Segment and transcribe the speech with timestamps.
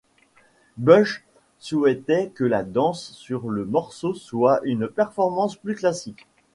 [0.77, 1.23] Bush
[1.59, 6.25] souhaitait que la danse sur le morceau soit une performance plus classique.